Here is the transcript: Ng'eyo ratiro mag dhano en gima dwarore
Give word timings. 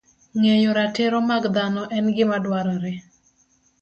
Ng'eyo 0.39 0.69
ratiro 0.77 1.17
mag 1.29 1.43
dhano 1.55 1.83
en 1.95 2.05
gima 2.15 2.37
dwarore 2.45 2.93